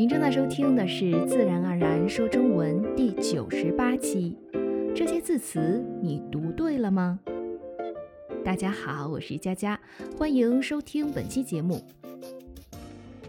[0.00, 4.34] 您正在收听的是《自然而然说中文》第九十八期。
[4.96, 7.20] 这些字词你读对了吗？
[8.42, 9.78] 大家好，我是佳佳，
[10.16, 11.84] 欢迎收听本期节目。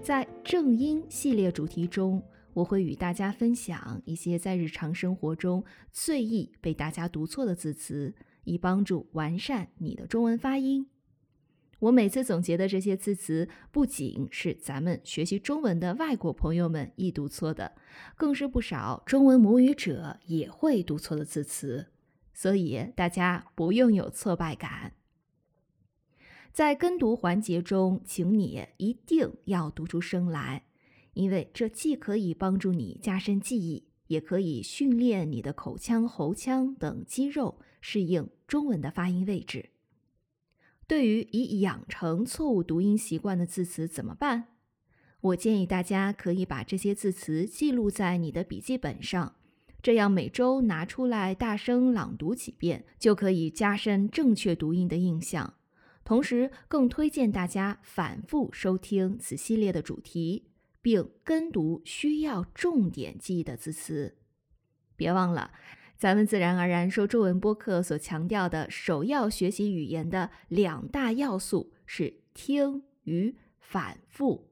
[0.02, 2.24] 在正音系列主题中，
[2.54, 5.62] 我会与大家分享一些在日常生活中
[5.92, 8.16] 最易被大家读错的字词，
[8.46, 10.88] 以帮助完善你的中文发音。
[11.82, 17.74] 我每次总结的这些字词，不仅是咱们学习中文的外国朋友们易读错的，
[18.16, 21.88] 更是不少中文母语者也会读错的字词，
[22.36, 24.94] 所以大家不用有挫败感。
[26.54, 30.66] 在跟读环节中，请你一定要读出声来，
[31.14, 39.71] 因为这既可以帮助你加深记忆，也可以训练你的口腔、喉腔等肌肉适应中文的发音位置。
[40.92, 44.48] 对于已养成错误读音习惯的字词怎么办？
[45.22, 49.38] 我建议大家可以把这些字词记录在你的笔记本上，
[49.82, 55.54] 这样每周拿出来大声朗读几遍，就可以加深正确读音的印象。
[56.04, 60.50] 同时，更推荐大家反复收听此系列的主题，
[60.82, 64.18] 并跟读需要重点记忆的字词。
[64.98, 65.52] 别忘了。
[66.02, 74.50] 咱们自然而然说中文播客所强调的首要学习语言的两大要素是听与反复。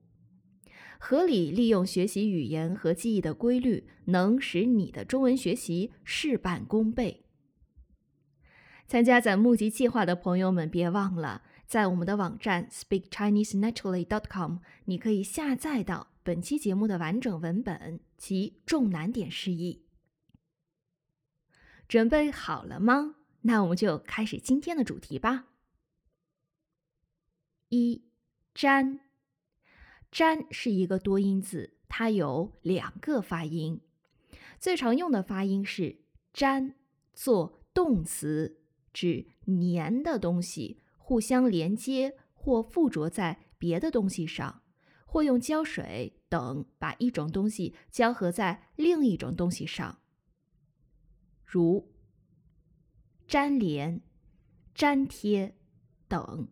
[0.99, 7.25] 合理利用学习语言和记忆的规律，能使你的中文学习事半功倍。
[8.85, 19.81] 参加咱募集计划的朋友们，别忘了在我们的网站 speakchinesenaturally.com，你可以下载到本期节目的完整文本及重难点释义。
[21.89, 23.15] 准备好了吗？
[23.41, 25.47] 那我们就开始今天的主题吧。
[27.69, 28.03] 一，
[28.53, 28.99] 粘，
[30.11, 33.81] 粘是一个多音字，它有两个发音。
[34.59, 36.03] 最常用的发音是
[36.33, 36.75] 粘，
[37.11, 38.61] 做动词，
[38.93, 44.61] 指粘的东西互相连接或附着在别的东西上，
[45.07, 49.98] 或用胶水等把一种东西胶合在另一种东西上。
[51.51, 51.91] 如
[53.27, 54.03] 粘连、
[54.75, 55.55] 粘贴
[56.07, 56.47] 等。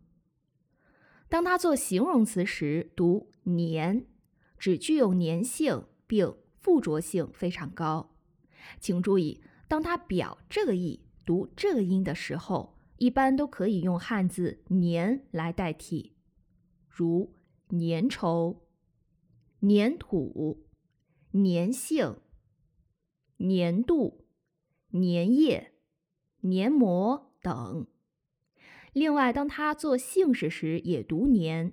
[1.28, 4.04] 当它做形容词时，读粘，
[4.58, 8.16] 只具有粘性并附着性非常高。
[8.80, 16.16] 请注意，当它表这个意、读这个音的时候，一般都可以用汉字“粘”来代替，
[16.88, 17.36] 如
[17.68, 18.62] 粘稠、
[19.60, 20.66] 粘土、
[21.30, 22.16] 粘性、
[23.38, 24.24] 粘度。
[24.92, 25.72] 粘液、
[26.42, 27.86] 粘膜等。
[28.92, 31.72] 另外，当它做姓氏时，也读粘。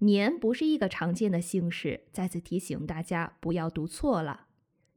[0.00, 4.48] 粘不是一个常见的姓氏，再次提醒大家不要读错了。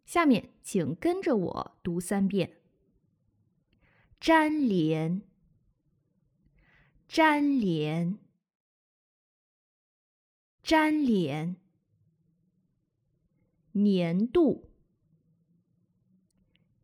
[0.05, 2.57] 下面，请跟着我读三遍：
[4.19, 5.21] 粘连、
[7.07, 8.17] 粘连、
[10.63, 11.55] 粘连、
[13.73, 14.66] 粘度。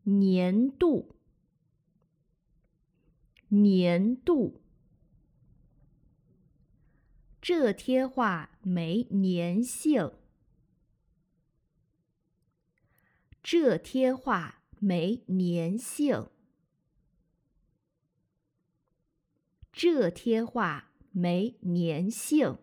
[0.03, 1.15] 年度，
[3.47, 4.61] 年度，
[7.41, 10.11] 这贴画没粘性。
[13.41, 16.29] 这贴画没粘性。
[19.71, 22.57] 这贴画没粘性。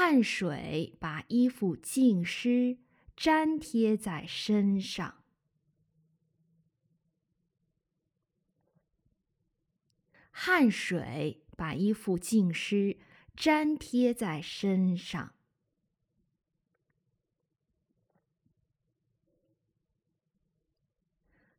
[0.00, 2.78] 汗水把衣服浸湿，
[3.16, 5.24] 粘贴在身上。
[10.30, 12.96] 汗水把衣服浸湿，
[13.34, 15.34] 粘贴在身上。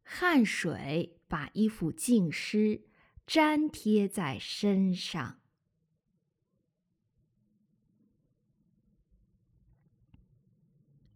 [0.01, 2.87] 汗水把衣服浸湿，
[3.27, 5.38] 粘贴在身上。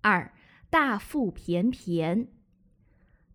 [0.04, 0.34] 二
[0.70, 2.28] 大腹便便，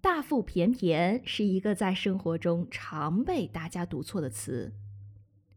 [0.02, 4.74] 大腹便便是一个在生活中常被大家读错的词。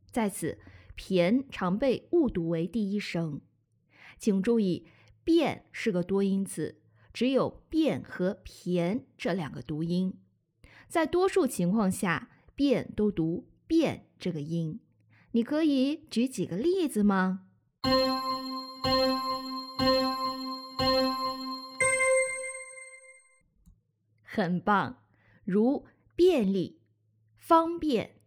[0.09, 0.57] 在此，
[0.95, 3.41] 便常被误读为第一声，
[4.17, 4.87] 请注意，
[5.25, 6.79] 便是个多音字，
[7.11, 10.13] 只有便和便这两个读音。
[10.87, 14.79] 在多数情况下，便都读便这个音。
[15.33, 17.47] 你可以举几个例子吗？
[24.33, 25.03] 很棒，
[25.43, 25.85] 如
[26.15, 26.79] 便利、
[27.37, 28.21] 方便、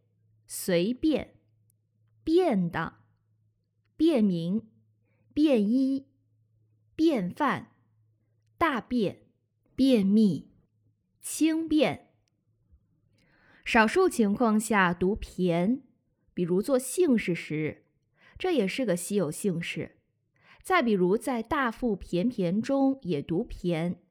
[0.47, 1.37] 随便、
[2.23, 3.01] 便当、
[3.97, 4.69] 便民、
[5.33, 6.07] 便衣、
[6.95, 7.73] 便饭、
[8.59, 9.23] 大便、
[9.75, 10.51] 便秘、
[11.23, 12.11] 轻便。
[13.65, 15.85] 少数情况下读便，
[16.35, 17.87] 比如做姓氏时，
[18.37, 19.97] 这也是个稀有姓氏。
[20.63, 24.04] 再比如在大腹便便中也读便，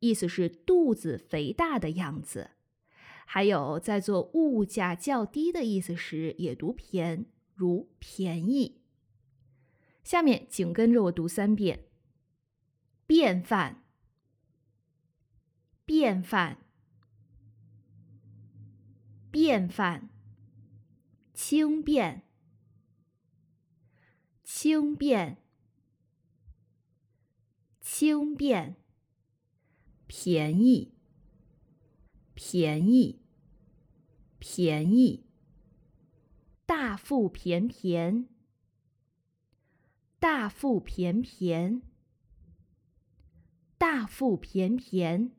[0.00, 2.50] 意思是肚子肥大的样子。
[3.24, 8.82] 还有在做物价较低的意思时也读便，如便宜。
[10.02, 11.84] 下面请跟着我读三遍：
[13.06, 13.84] 便饭，
[15.86, 16.58] 便饭。
[19.32, 20.10] 便饭，
[21.32, 22.24] 轻便，
[24.42, 25.36] 轻便，
[27.80, 28.74] 轻便，
[30.12, 30.92] 便宜，
[32.34, 33.20] 便宜，
[34.40, 35.24] 便宜，
[36.66, 38.26] 大腹便便，
[40.18, 41.82] 大腹便便，
[43.78, 45.30] 大腹便便。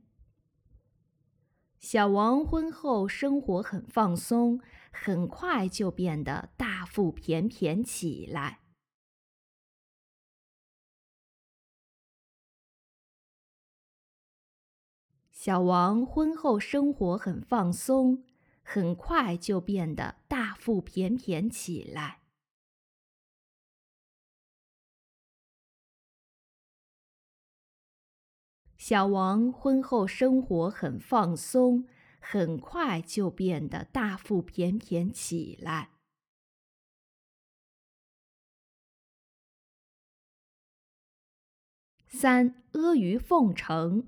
[1.77, 8.60] 小王婚后生活很放松，很快就变得大腹便便起来。
[15.43, 18.23] 小王婚后生活很放松，
[18.61, 22.21] 很快就变得大腹便便起来。
[28.77, 31.87] 小王婚后生活很放松，
[32.19, 35.89] 很快就变得大腹便便起来。
[42.07, 44.07] 三阿谀奉承，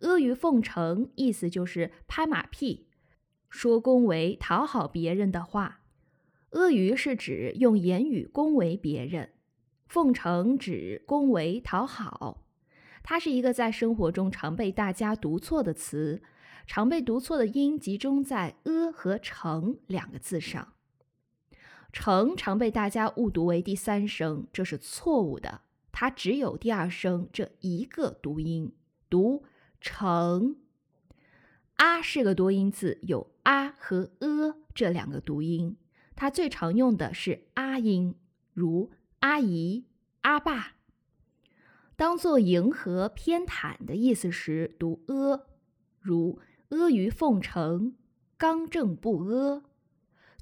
[0.00, 2.86] 阿谀奉承意思就是拍马屁，
[3.48, 5.80] 说恭维讨好别人的话。
[6.50, 9.32] 阿谀是指用言语恭维别人，
[9.86, 12.44] 奉承指恭维讨好。
[13.02, 16.22] 它是一个在生活中常被大家读错的词，
[16.66, 20.72] 常被读错的音集中在“阿”和“成”两个字上。
[21.92, 25.60] “成”常被大家误读为第三声，这是错误的，
[25.92, 28.72] 它只有第二声这一个读音，
[29.08, 29.44] 读
[29.86, 30.56] “成”。
[31.76, 35.76] 啊是个多音字，有“啊”和“阿”这两个读音，
[36.16, 38.16] 它最常用的是“啊”音，
[38.52, 38.90] 如
[39.20, 39.84] 阿姨、
[40.22, 40.74] 阿爸。
[41.94, 45.46] 当做迎合偏袒的意思时，读阿，
[46.00, 46.40] 如
[46.70, 47.94] 阿谀奉承、
[48.36, 49.62] 刚正不阿；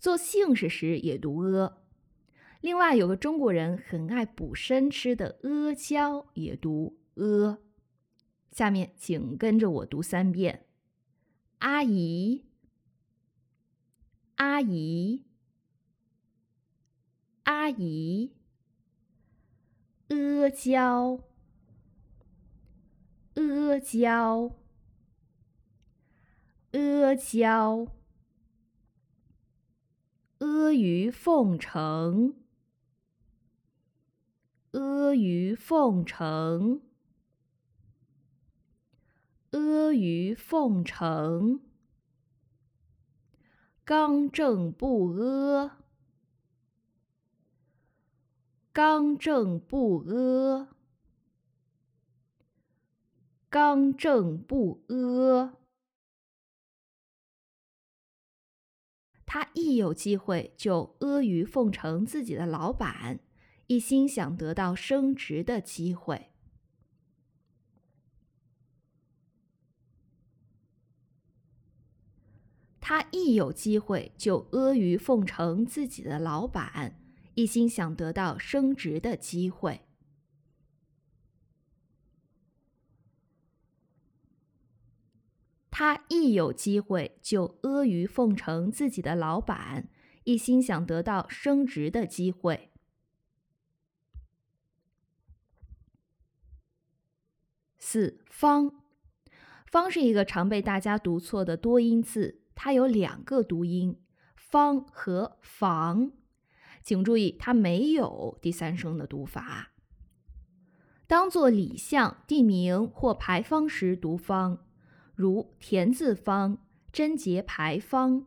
[0.00, 1.78] 做姓氏时也读阿。
[2.60, 7.58] 另外，有个中国人很爱补身吃的阿胶，也读阿。
[8.54, 10.64] 下面请跟着我读三遍：
[11.58, 12.44] 阿姨，
[14.36, 15.24] 阿姨，
[17.42, 18.32] 阿姨，
[20.06, 21.20] 阿胶。
[23.34, 24.54] 阿胶，
[26.70, 27.88] 阿胶，
[30.38, 32.36] 阿谀奉承，
[34.70, 36.80] 阿谀奉承，
[39.54, 41.60] 阿谀奉承，
[43.84, 45.78] 刚正不阿，
[48.72, 50.68] 刚正不阿。
[53.48, 55.54] 刚正不阿，
[59.24, 63.20] 他一有机会就阿谀奉承自己的老板，
[63.68, 66.33] 一心想得到升职的机会。
[72.86, 77.00] 他一有机会就阿谀奉承自己的老板，
[77.34, 79.80] 一心想得到升职的机会。
[85.70, 89.88] 他一有机会就阿谀奉承自己的老板，
[90.24, 92.70] 一心想得到升职的机会。
[97.78, 98.82] 四方，
[99.64, 104.00] 方是一个常被大家读错的多音字，它有两个读音，
[104.36, 106.12] 方和房，
[106.82, 109.72] 请注意它没有第三声的读法。
[111.06, 114.66] 当做里向、地名或牌坊时读方。
[115.14, 116.58] 如田字方、
[116.90, 118.26] 贞节牌坊。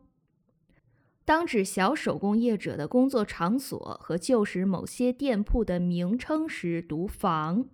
[1.24, 7.68] 当指小手工业者的工作场所和旧时某些店铺的名称时，读房，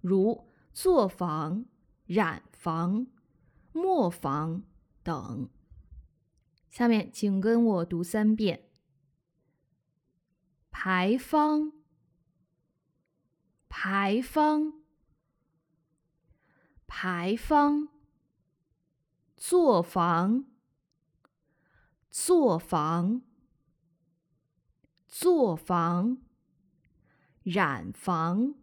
[0.00, 1.64] 如作坊、
[2.06, 3.08] 染坊、
[3.72, 4.62] 磨坊
[5.02, 5.48] 等。
[6.72, 8.64] 下面请跟我读三遍：
[10.70, 11.70] 牌坊，
[13.68, 14.82] 牌坊，
[16.86, 17.88] 牌坊，
[19.36, 20.46] 作坊，
[22.08, 23.20] 作坊，
[25.06, 26.16] 作坊，
[27.42, 28.54] 染房，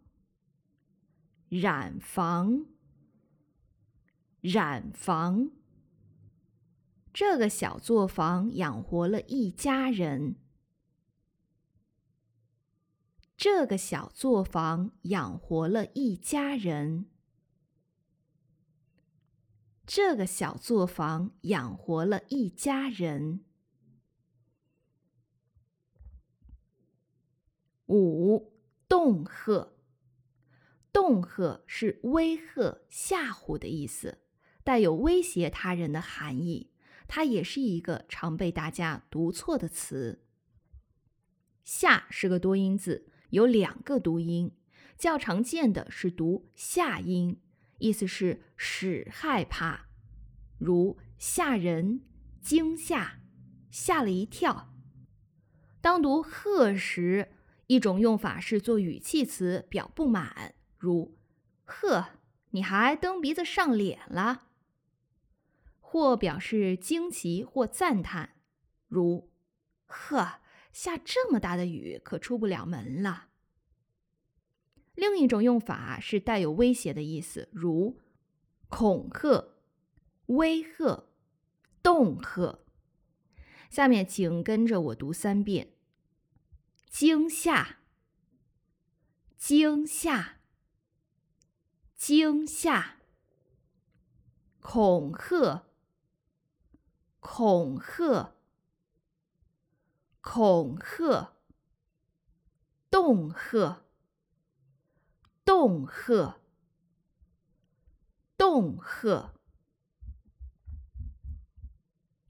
[1.48, 2.66] 染房，
[4.40, 5.59] 染房。
[7.12, 10.36] 这个小作坊养活了一家人。
[13.36, 17.06] 这个小作坊养活了一家人。
[19.86, 23.44] 这个小作坊养活了一家人。
[27.86, 28.52] 五，
[28.86, 29.72] 恫吓。
[30.92, 34.18] 恫吓是威吓、吓唬的意思，
[34.62, 36.69] 带有威胁他人的含义。
[37.12, 40.22] 它也是一个常被大家读错的词。
[41.64, 44.52] 吓是个多音字，有两个读音，
[44.96, 47.40] 较常见的是读吓音，
[47.78, 49.86] 意思是使害怕，
[50.56, 52.02] 如吓人、
[52.40, 53.18] 惊吓、
[53.72, 54.72] 吓了一跳。
[55.80, 57.32] 当读贺时，
[57.66, 61.18] 一种用法是做语气词表不满，如
[61.64, 62.10] 呵，
[62.50, 64.49] 你还蹬鼻子上脸了。
[65.92, 68.36] 或表示惊奇或赞叹，
[68.86, 69.28] 如
[69.86, 70.40] “呵，
[70.72, 73.30] 下这么大的雨，可出不了门了。”
[74.94, 77.98] 另一种用法是带有威胁的意思，如
[78.68, 79.48] 恐吓、
[80.26, 81.06] 威吓、
[81.82, 82.60] 恫吓。
[83.68, 85.72] 下面请跟着我读三遍：
[86.88, 87.78] 惊吓、
[89.36, 90.36] 惊吓、
[91.96, 92.98] 惊吓、
[94.60, 95.64] 恐吓。
[97.20, 98.34] 恐吓，
[100.22, 101.34] 恐吓，
[102.90, 103.84] 恫吓，
[105.44, 106.40] 恫吓，
[108.36, 109.34] 恫吓。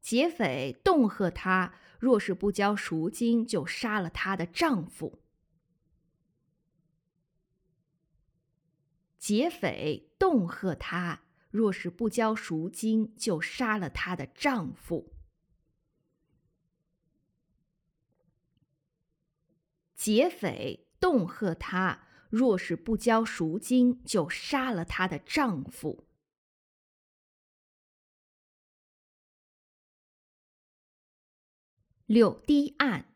[0.00, 5.22] 劫匪恫吓她，若是不交赎金，就杀了她的丈夫。
[9.18, 11.22] 劫匪恫吓她。
[11.50, 15.12] 若是不交赎金，就杀了她的丈夫。
[19.94, 26.06] 劫匪恫吓她，若是不交赎金，就杀了她的丈夫。
[32.06, 33.14] 六堤岸，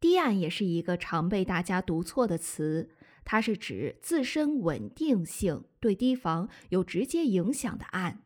[0.00, 2.95] 堤岸也是一个常被大家读错的词。
[3.26, 8.18] 它是指自身稳定性对堤防有直接影响的岸，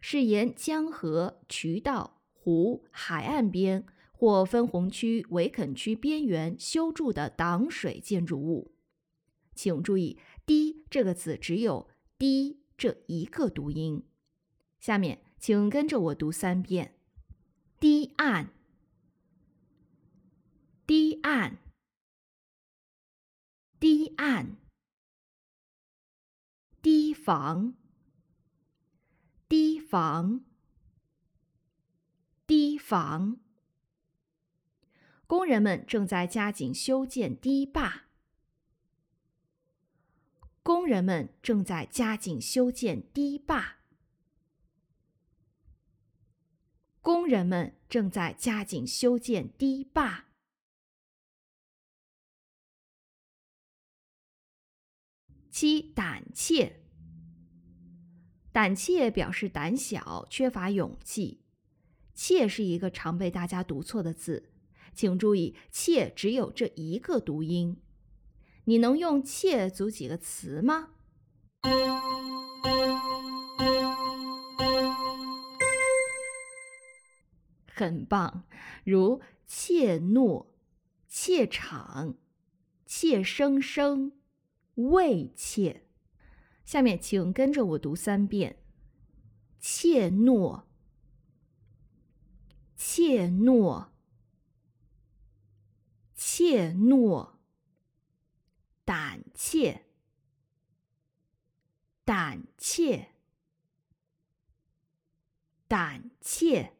[0.00, 8.76] 是沿江河、渠道、湖、海岸边或分洪区、围垦区边缘修筑的挡水建筑物。
[9.56, 14.04] 请注意“堤”这个字只有“堤”这一个读音。
[14.78, 16.94] 下面请跟着我读三遍：
[17.80, 18.50] 堤岸，
[20.86, 21.63] 堤岸。
[23.84, 24.56] 堤岸，
[26.80, 27.74] 堤防，
[29.46, 30.40] 堤防，
[32.46, 33.38] 堤防。
[35.26, 38.04] 工人们正在加紧修建堤坝。
[40.62, 43.80] 工人们正在加紧修建堤坝。
[47.02, 50.23] 工人们正在加紧修建堤坝。
[55.54, 56.80] 七胆怯，
[58.50, 61.44] 胆怯表示胆小、缺乏勇气。
[62.12, 64.50] 怯是一个常被大家读错的字，
[64.96, 67.76] 请注意，怯只有这一个读音。
[68.64, 70.88] 你能用怯组几个词吗？
[77.72, 78.42] 很棒，
[78.82, 80.46] 如怯懦、
[81.06, 82.16] 怯场、
[82.84, 84.10] 怯生生。
[84.74, 85.86] 畏怯，
[86.64, 88.56] 下面请跟着我读三遍：
[89.60, 90.64] 怯懦，
[92.74, 93.88] 怯懦，
[96.14, 97.34] 怯懦，
[98.84, 99.84] 胆怯，
[102.04, 103.08] 胆怯，
[105.68, 106.72] 胆怯。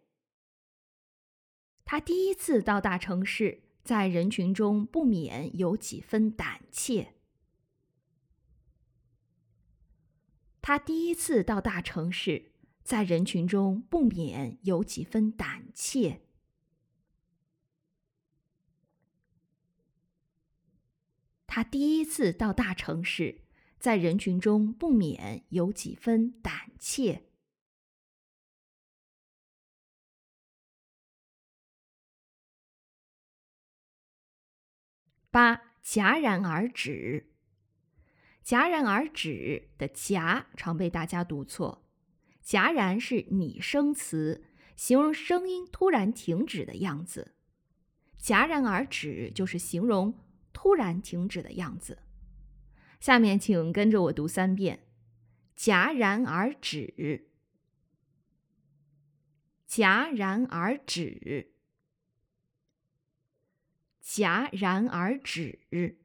[1.85, 7.15] 他第一次到大城市，在人群中不免有几分胆怯。
[10.67, 12.51] 他第一次到大城市，
[12.83, 16.23] 在人群中不免有几分胆怯。
[21.47, 23.43] 他第一次到大城市，
[23.79, 27.27] 在人群中不免有几分胆怯。
[35.31, 37.34] 八戛然而止。
[38.45, 41.87] 戛然而止的“戛”常被大家读错
[42.45, 44.45] ，“戛然”是拟声词，
[44.77, 47.35] 形容声音突然停止的样子。
[48.21, 50.19] 戛然而止就是形容
[50.53, 52.01] 突然停止的样子。
[53.01, 54.87] 下面请跟着我读三遍：
[55.57, 57.29] 戛然而止，
[59.69, 61.55] 戛然而止。
[64.03, 66.04] 戛然而止。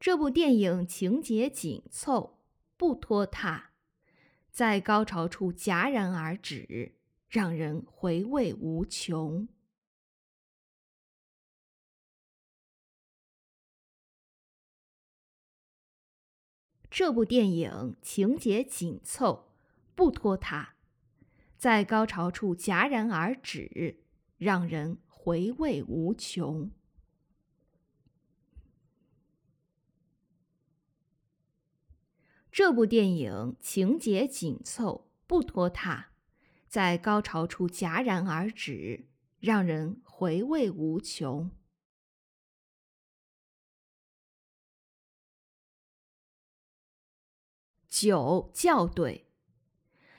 [0.00, 2.38] 这部电影情节紧凑，
[2.78, 3.72] 不拖沓，
[4.50, 6.94] 在高潮处戛然而止，
[7.28, 9.46] 让人回味无穷。
[16.90, 19.52] 这部电影情节紧凑，
[19.94, 20.76] 不拖沓，
[21.58, 24.06] 在高潮处戛然而止。
[24.40, 26.70] 让人回味无穷。
[32.62, 36.08] 这部电影情节紧凑，不拖沓，
[36.68, 39.06] 在高潮处戛然而止，
[39.38, 41.50] 让人回味无穷。
[47.88, 49.30] 九校对。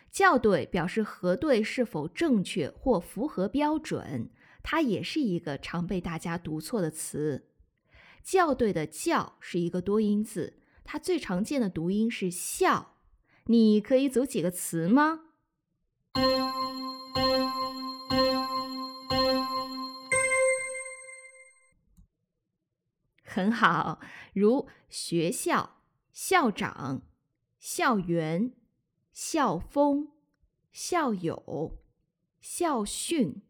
[0.10, 4.32] 校对表示核对是否正确或符合标准，
[4.64, 7.52] 它也是一个常被大家读错的词。
[8.24, 12.98] 校对的“校”是一个多音字，它最常见的读音是“校”。
[13.48, 15.22] 你可以组几个词吗？
[23.24, 24.00] 很好，
[24.34, 27.02] 如学校、校长、
[27.60, 28.54] 校园。
[29.14, 30.14] 校风、
[30.72, 31.84] 校友、
[32.40, 33.44] 校训、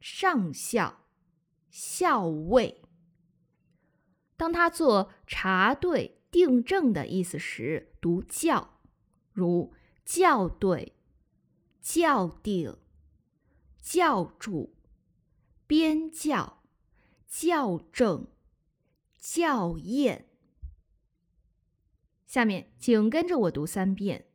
[0.00, 1.06] 上校、
[1.70, 2.82] 校尉。
[4.36, 8.68] 当他做查对、订正的意思时，读校，
[9.32, 9.72] 如
[10.04, 10.94] 校对、
[11.80, 12.76] 校订、
[13.80, 14.76] 校注、
[15.66, 16.62] 编校、
[17.26, 18.26] 校正、
[19.16, 20.28] 校验。
[22.26, 24.26] 下面，请跟着我读三遍。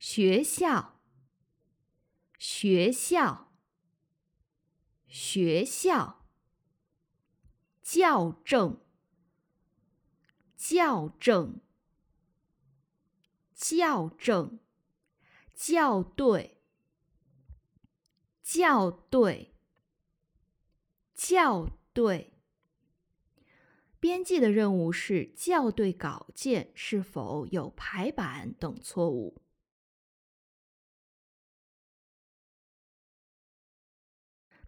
[0.00, 1.00] 学校，
[2.36, 3.52] 学校，
[5.06, 6.26] 学校，
[7.80, 8.81] 校正，
[10.64, 11.60] 校正，
[13.52, 14.60] 校正，
[15.56, 16.62] 校对，
[18.44, 19.56] 校对，
[21.16, 22.38] 校对。
[23.98, 29.42] 编辑的任务是校对稿件是否有排版等错误。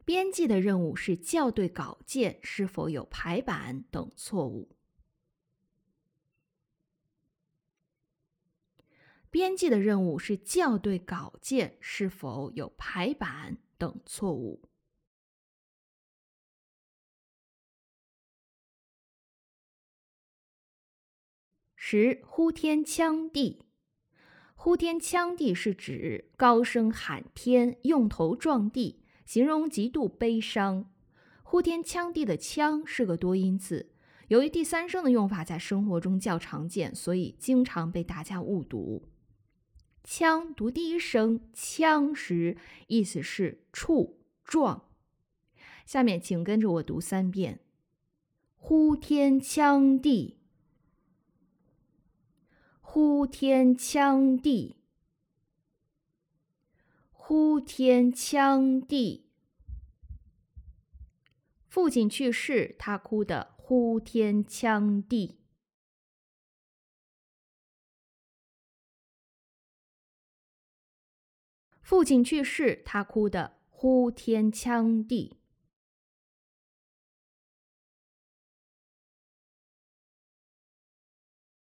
[0.05, 4.75] 编辑的任务是校对稿件是否有排版等错误。
[9.35, 14.63] 编辑的任务是校对稿件是否有排版等错误。
[21.75, 23.67] 十呼天抢地，
[24.55, 29.03] 呼天抢地是指高声喊天，用头撞地。
[29.27, 30.93] 形容极度悲伤，
[31.43, 33.91] 呼天抢地的“抢”是个多音字，
[34.29, 39.09] 由于第三声的用法在生活中较常见，所以经常被大家误读。
[40.05, 44.85] “抢”读第一声“枪”时，意思是触撞。
[45.87, 47.61] 下面请跟着我读三遍
[48.57, 50.39] ：“呼天抢地，
[52.81, 54.77] 呼天抢地。”
[57.27, 59.25] 呼天抢地，
[61.67, 65.39] 父亲去世，他哭得呼天抢地。
[71.85, 75.37] 父亲去世，他哭得呼天抢地。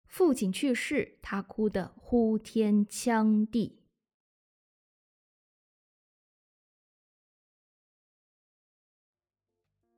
[0.07, 3.83] 父亲去世，他哭得呼天抢地。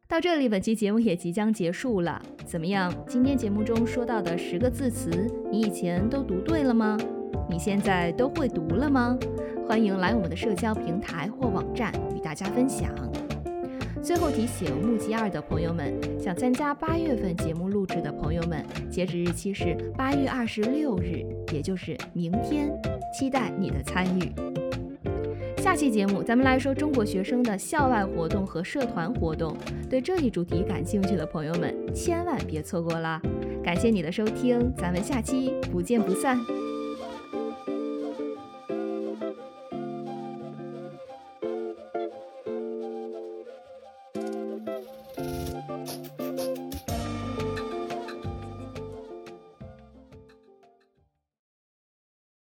[0.09, 2.21] 到这里，本期节目也即将结束了。
[2.45, 2.93] 怎么样？
[3.07, 5.09] 今天节目中说到的十个字词，
[5.49, 6.97] 你以前都读对了吗？
[7.49, 9.17] 你现在都会读了吗？
[9.67, 12.93] 欢迎来我们的社交平台或网站与大家分享。
[14.01, 22.71] 最后提醒募集二的朋友们，想参加八月份节目录制的朋友们，截止日期是八月二十六日，也就是明天，
[23.13, 24.31] 期待你的参与。
[25.57, 29.55] 下期节目咱们来说中国学生的校外活动和社团活动，
[29.87, 33.21] 对这一主题感兴趣的朋友们千万别错过啦！
[33.63, 36.39] 感谢你的收听，咱们下期不见不散。